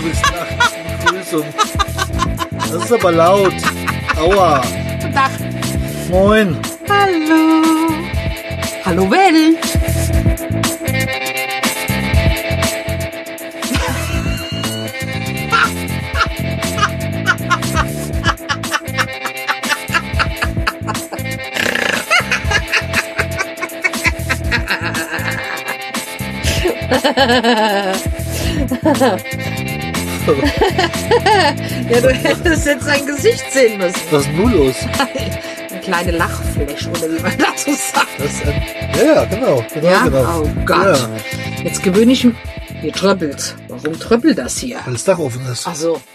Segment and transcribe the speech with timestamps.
[0.00, 0.74] du bist nachts.
[1.04, 1.44] Begrüßung.
[2.56, 3.54] Das ist aber laut.
[4.16, 4.62] Aua.
[5.00, 5.30] Guten Tag.
[6.08, 6.56] Moin.
[6.88, 7.62] Hallo.
[8.84, 9.58] Hallo Welt.
[31.90, 34.00] Ja, du hättest jetzt sein Gesicht sehen müssen.
[34.10, 34.74] Was ist denn nun los?
[35.70, 38.06] Eine kleine Lachfläche, oder wie man dazu sagt.
[38.18, 38.62] Das ist ein,
[38.96, 39.64] ja, ja, genau.
[39.72, 40.02] genau, Ja?
[40.04, 40.42] genau.
[40.42, 40.86] Oh Gott.
[40.86, 40.96] Ja,
[41.64, 42.34] Jetzt gewöhne ich mich.
[42.80, 43.56] Hier tröppelt.
[43.68, 44.78] Warum tröppelt das hier?
[44.84, 45.66] weil das Dach offen ist.
[45.66, 46.00] Ach so.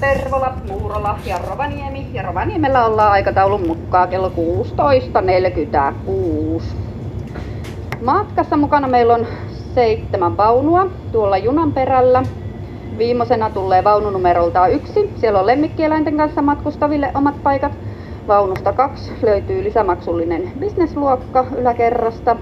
[0.00, 2.06] Tervola, Muurola ja Rovaniemi.
[2.12, 6.62] Ja Rovaniemellä ollaan aikataulun mukaan kello 16.46.
[8.00, 9.26] Matkassa mukana meillä on
[9.74, 12.22] seitsemän vaunua tuolla junan perällä.
[12.98, 15.10] Viimeisenä tulee vaunu numerolta yksi.
[15.16, 17.72] Siellä on lemmikkieläinten kanssa matkustaville omat paikat.
[18.28, 22.36] Vaunusta kaksi löytyy lisämaksullinen bisnesluokka yläkerrasta.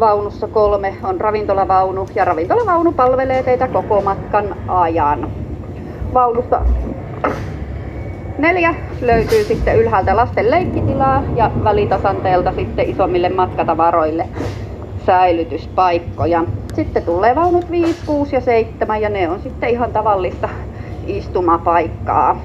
[0.00, 5.30] Vaunussa kolme on ravintolavaunu ja ravintolavaunu palvelee teitä koko matkan ajan.
[6.14, 6.62] Vaunusta
[8.38, 14.28] neljä löytyy sitten ylhäältä lasten leikkitilaa ja välitasanteelta sitten isommille matkatavaroille
[15.06, 16.44] säilytyspaikkoja.
[16.74, 20.48] Sitten tulee vaunut 5, 6 ja 7 ja ne on sitten ihan tavallista
[21.06, 22.40] istumapaikkaa.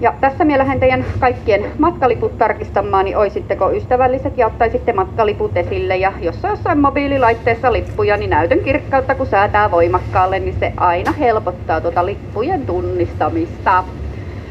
[0.00, 5.96] Ja tässä minä lähden teidän kaikkien matkaliput tarkistamaan, niin oisitteko ystävälliset ja ottaisitte matkaliput esille.
[5.96, 11.12] Ja jos on jossain mobiililaitteessa lippuja, niin näytön kirkkautta kun säätää voimakkaalle, niin se aina
[11.12, 13.84] helpottaa tuota lippujen tunnistamista.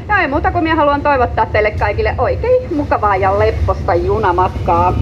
[0.08, 4.94] Ja ei muuta kuin minä haluan toivottaa teille kaikille oikein mukavaa ja lepposta junamatkaa.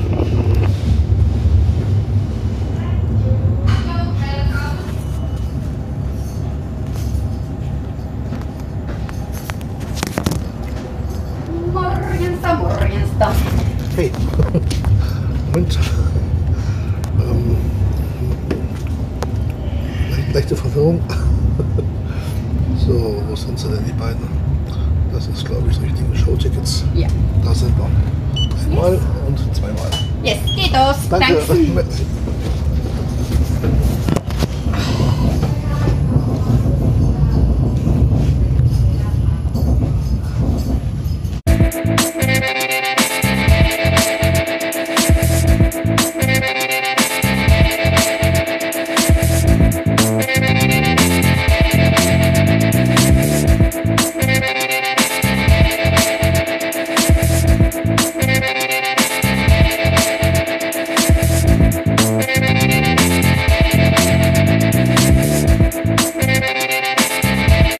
[13.20, 13.32] Morjesta.
[13.96, 14.10] Hey.
[15.52, 15.78] Moment.
[17.20, 17.56] Ähm,
[20.10, 21.00] leicht, leichte Verwirrung.
[22.86, 24.22] So, wo sind sie denn, die beiden?
[25.12, 26.82] Das ist, glaube ich, das richtige Showtickets.
[26.94, 27.08] Ja.
[27.44, 27.86] Da sind wir.
[28.64, 28.98] Einmal
[29.28, 29.90] und zweimal.
[30.24, 31.08] Yes, kiitos.
[31.10, 31.38] Danke.
[31.46, 31.68] Thanks.
[31.74, 32.06] Merci.